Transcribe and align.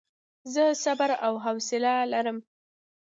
زه 0.53 0.63
صبر 0.83 1.09
او 1.25 1.33
حوصله 1.45 1.93
لرم. 2.11 2.37